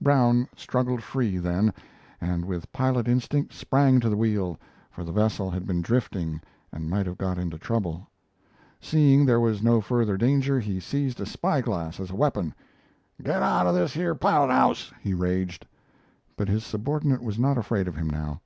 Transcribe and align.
Brown 0.00 0.46
struggled 0.56 1.02
free, 1.02 1.38
then, 1.38 1.74
and 2.20 2.44
with 2.44 2.72
pilot 2.72 3.08
instinct 3.08 3.52
sprang 3.52 3.98
to 3.98 4.08
the 4.08 4.16
wheel, 4.16 4.56
for 4.92 5.02
the 5.02 5.10
vessel 5.10 5.50
had 5.50 5.66
been 5.66 5.82
drifting 5.82 6.40
and 6.72 6.88
might 6.88 7.04
have 7.04 7.18
got 7.18 7.36
into 7.36 7.58
trouble. 7.58 8.08
Seeing 8.80 9.26
there 9.26 9.40
was 9.40 9.60
no 9.60 9.80
further 9.80 10.16
danger, 10.16 10.60
he 10.60 10.78
seized 10.78 11.20
a 11.20 11.26
spy 11.26 11.60
glass 11.62 11.98
as 11.98 12.10
a 12.12 12.14
weapon. 12.14 12.54
"Get 13.24 13.42
out 13.42 13.66
of 13.66 13.74
this 13.74 13.92
here 13.92 14.14
pilot 14.14 14.52
house," 14.52 14.92
he 15.00 15.14
raged. 15.14 15.66
But 16.36 16.48
his 16.48 16.64
subordinate 16.64 17.24
was 17.24 17.36
not 17.36 17.58
afraid 17.58 17.88
of 17.88 17.96
him 17.96 18.08
now. 18.08 18.40